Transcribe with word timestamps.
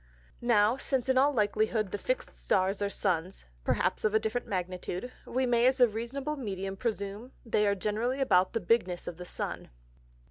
Now, 0.41 0.77
since 0.77 1.09
in 1.09 1.17
all 1.19 1.31
likelyhood 1.31 1.91
the 1.91 1.99
fix'd 1.99 2.35
Stars 2.35 2.81
are 2.81 2.89
Suns, 2.89 3.45
(perhaps 3.63 4.03
of 4.03 4.15
a 4.15 4.19
different 4.19 4.47
Magnitude) 4.47 5.11
we 5.27 5.45
may 5.45 5.67
as 5.67 5.79
a 5.79 5.87
reasonable 5.87 6.37
Medium 6.37 6.75
presume 6.75 7.33
they 7.45 7.67
are 7.67 7.75
generally 7.75 8.19
about 8.19 8.53
the 8.53 8.61
bigness 8.61 9.05
of 9.05 9.17
the 9.17 9.25
Sun. 9.25 9.69